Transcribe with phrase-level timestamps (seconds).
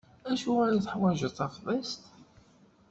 [0.31, 2.01] Acuɣer i teḥwaǧeḍ tafḍist?